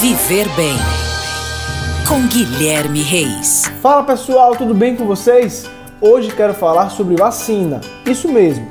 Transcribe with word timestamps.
Viver 0.00 0.46
Bem 0.50 0.76
com 2.06 2.26
Guilherme 2.26 3.00
Reis. 3.00 3.64
Fala 3.80 4.04
pessoal, 4.04 4.54
tudo 4.54 4.74
bem 4.74 4.94
com 4.94 5.06
vocês? 5.06 5.64
Hoje 6.02 6.30
quero 6.36 6.52
falar 6.52 6.90
sobre 6.90 7.16
vacina. 7.16 7.80
Isso 8.04 8.30
mesmo. 8.30 8.68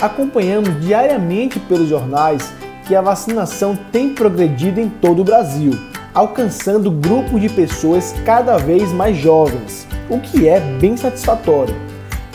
Acompanhamos 0.00 0.80
diariamente 0.80 1.58
pelos 1.58 1.88
jornais 1.88 2.52
que 2.86 2.94
a 2.94 3.00
vacinação 3.00 3.76
tem 3.90 4.14
progredido 4.14 4.80
em 4.80 4.88
todo 4.88 5.22
o 5.22 5.24
Brasil, 5.24 5.72
alcançando 6.14 6.92
grupos 6.92 7.40
de 7.40 7.48
pessoas 7.48 8.14
cada 8.24 8.56
vez 8.56 8.92
mais 8.92 9.16
jovens, 9.16 9.84
o 10.08 10.20
que 10.20 10.48
é 10.48 10.60
bem 10.60 10.96
satisfatório. 10.96 11.74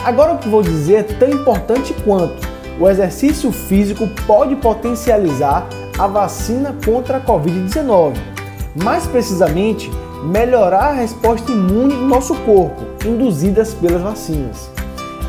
Agora 0.03 0.33
o 0.33 0.37
que 0.37 0.49
vou 0.49 0.61
dizer 0.61 0.95
é 0.95 1.03
tão 1.03 1.29
importante 1.29 1.95
quanto 2.03 2.45
o 2.77 2.89
exercício 2.89 3.53
físico 3.53 4.05
pode 4.27 4.57
potencializar 4.57 5.65
a 5.97 6.07
vacina 6.07 6.75
contra 6.83 7.17
a 7.17 7.21
Covid-19. 7.21 8.32
Mais 8.75 9.05
precisamente, 9.05 9.91
melhorar 10.23 10.89
a 10.89 10.93
resposta 10.93 11.51
imune 11.51 11.95
do 11.95 12.07
nosso 12.07 12.33
corpo, 12.37 12.81
induzidas 13.05 13.73
pelas 13.73 14.01
vacinas. 14.01 14.69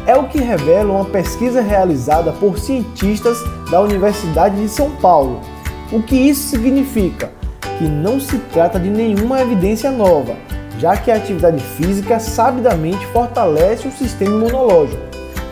É 0.07 0.16
o 0.16 0.29
que 0.29 0.39
revela 0.39 0.93
uma 0.93 1.05
pesquisa 1.05 1.61
realizada 1.61 2.33
por 2.33 2.59
cientistas 2.59 3.38
da 3.71 3.80
Universidade 3.80 4.61
de 4.61 4.69
São 4.69 4.91
Paulo. 4.97 5.41
O 5.93 6.02
que 6.02 6.16
isso 6.16 6.49
significa? 6.49 7.30
Que 7.79 7.85
não 7.85 8.19
se 8.19 8.38
trata 8.52 8.79
de 8.79 8.88
nenhuma 8.88 9.41
evidência 9.41 9.91
nova, 9.91 10.35
já 10.79 10.97
que 10.97 11.11
a 11.11 11.16
atividade 11.16 11.63
física 11.63 12.19
sabidamente 12.19 13.05
fortalece 13.09 13.88
o 13.88 13.93
sistema 13.93 14.37
imunológico. 14.37 15.02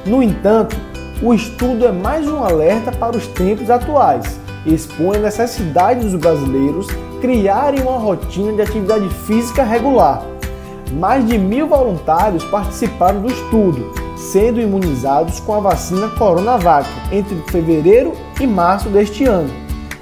No 0.07 0.23
entanto, 0.23 0.77
o 1.23 1.35
estudo 1.35 1.87
é 1.87 1.93
mais 1.93 2.27
um 2.27 2.43
alerta 2.43 2.91
para 2.91 3.17
os 3.17 3.27
tempos 3.29 3.69
atuais 3.71 4.42
expõe 4.67 5.17
a 5.17 5.21
necessidade 5.21 6.01
dos 6.01 6.15
brasileiros 6.15 6.87
criarem 7.21 7.83
uma 7.83 7.99
rotina 7.99 8.53
de 8.53 8.63
atividade 8.63 9.09
física 9.27 9.63
regular. 9.63 10.23
Mais 10.93 11.27
de 11.27 11.39
mil 11.39 11.67
voluntários 11.67 12.45
participaram 12.45 13.23
do 13.23 13.33
estudo, 13.33 13.93
sendo 14.17 14.61
imunizados 14.61 15.41
com 15.41 15.55
a 15.55 15.61
vacina 15.61 16.09
Coronavac 16.09 16.89
entre 17.11 17.35
fevereiro 17.51 18.13
e 18.41 18.47
março 18.47 18.89
deste 18.89 19.25
ano. 19.25 19.51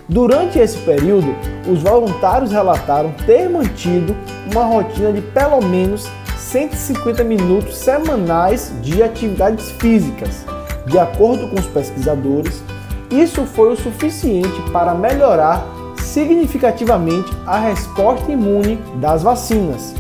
Durante 0.09 0.59
esse 0.59 0.79
período, 0.79 1.33
os 1.71 1.83
voluntários 1.83 2.51
relataram 2.51 3.13
ter 3.27 3.49
mantido 3.49 4.17
uma 4.51 4.65
rotina 4.65 5.13
de 5.13 5.21
pelo 5.21 5.63
menos 5.63 6.09
150 6.37 7.23
minutos 7.23 7.77
semanais 7.77 8.73
de 8.83 9.03
atividades 9.03 9.71
físicas 9.73 10.45
de 10.91 10.99
acordo 10.99 11.49
com 11.49 11.57
os 11.57 11.67
pesquisadores, 11.67 12.63
isso 13.11 13.45
foi 13.45 13.73
o 13.73 13.77
suficiente 13.77 14.63
para 14.73 14.95
melhorar 14.95 15.67
significativamente 15.99 17.31
a 17.47 17.59
resposta 17.59 18.31
imune 18.31 18.77
das 18.97 19.23
vacinas. 19.23 19.95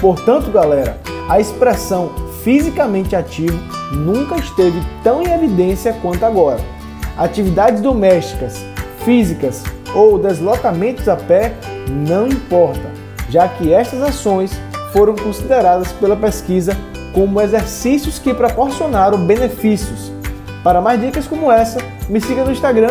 Portanto, 0.00 0.50
galera, 0.50 0.98
a 1.28 1.40
expressão 1.40 2.10
fisicamente 2.42 3.14
ativo 3.14 3.58
nunca 3.92 4.36
esteve 4.36 4.80
tão 5.02 5.22
em 5.22 5.32
evidência 5.32 5.92
quanto 6.02 6.24
agora. 6.26 6.60
Atividades 7.16 7.80
domésticas, 7.80 8.64
físicas 9.04 9.62
ou 9.94 10.18
deslocamentos 10.18 11.08
a 11.08 11.16
pé 11.16 11.54
não 11.88 12.26
importa, 12.26 12.90
já 13.30 13.48
que 13.48 13.72
estas 13.72 14.02
ações 14.02 14.60
foram 14.92 15.14
consideradas 15.14 15.92
pela 15.92 16.16
pesquisa 16.16 16.76
como 17.12 17.40
exercícios 17.40 18.18
que 18.18 18.34
proporcionaram 18.34 19.18
benefícios 19.18 20.15
para 20.66 20.80
mais 20.80 21.00
dicas 21.00 21.28
como 21.28 21.52
essa, 21.52 21.78
me 22.08 22.20
siga 22.20 22.44
no 22.44 22.50
Instagram, 22.50 22.90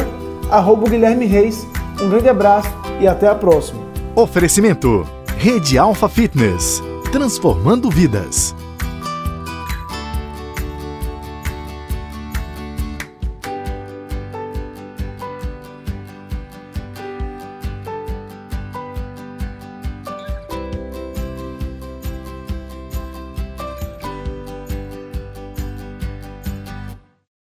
arroba 0.50 0.90
Guilherme 0.90 1.26
Reis. 1.26 1.68
Um 2.02 2.08
grande 2.10 2.30
abraço 2.30 2.70
e 3.02 3.06
até 3.06 3.28
a 3.28 3.36
próxima. 3.36 3.82
Oferecimento: 4.16 5.06
Rede 5.38 5.78
Alfa 5.78 6.08
Fitness 6.08 6.82
transformando 7.12 7.90
vidas. 7.90 8.56